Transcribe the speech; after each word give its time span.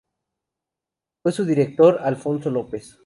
Fue 1.21 1.31
su 1.31 1.45
director 1.45 1.99
Alfonso 2.01 2.49
López. 2.49 2.97